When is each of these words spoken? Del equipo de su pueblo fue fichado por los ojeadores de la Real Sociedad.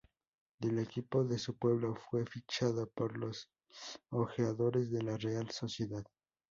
Del 0.59 0.79
equipo 0.79 1.23
de 1.23 1.37
su 1.37 1.59
pueblo 1.59 1.93
fue 1.95 2.25
fichado 2.25 2.89
por 2.89 3.19
los 3.19 3.51
ojeadores 4.09 4.89
de 4.89 5.03
la 5.03 5.15
Real 5.15 5.51
Sociedad. 5.51 6.03